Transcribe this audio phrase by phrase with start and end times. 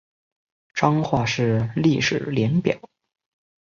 [0.73, 2.81] 彰化市历史年表